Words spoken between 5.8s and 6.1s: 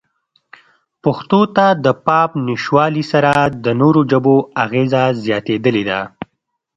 ده.